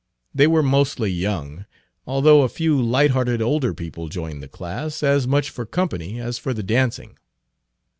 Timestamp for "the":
4.41-4.47, 6.55-6.63